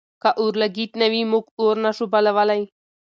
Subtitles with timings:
[0.21, 2.61] که اورلګیت نه وي، موږ اور نه شو بلولی.